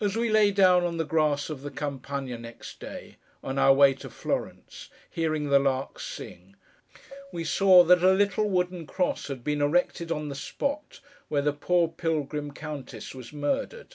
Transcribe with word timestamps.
As 0.00 0.16
we 0.16 0.28
lay 0.28 0.50
down 0.50 0.82
on 0.82 0.96
the 0.96 1.04
grass 1.04 1.50
of 1.50 1.62
the 1.62 1.70
Campagna, 1.70 2.36
next 2.36 2.80
day, 2.80 3.16
on 3.44 3.60
our 3.60 3.72
way 3.72 3.94
to 3.94 4.10
Florence, 4.10 4.88
hearing 5.08 5.50
the 5.50 5.60
larks 5.60 6.02
sing, 6.04 6.56
we 7.30 7.44
saw 7.44 7.84
that 7.84 8.02
a 8.02 8.10
little 8.12 8.50
wooden 8.50 8.88
cross 8.88 9.28
had 9.28 9.44
been 9.44 9.62
erected 9.62 10.10
on 10.10 10.28
the 10.30 10.34
spot 10.34 10.98
where 11.28 11.42
the 11.42 11.52
poor 11.52 11.86
Pilgrim 11.86 12.50
Countess 12.52 13.14
was 13.14 13.32
murdered. 13.32 13.94